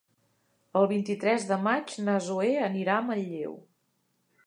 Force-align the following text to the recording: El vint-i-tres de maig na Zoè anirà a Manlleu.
El 0.79 0.87
vint-i-tres 0.91 1.45
de 1.51 1.59
maig 1.67 1.95
na 2.09 2.17
Zoè 2.31 2.51
anirà 2.71 2.99
a 3.03 3.07
Manlleu. 3.11 3.59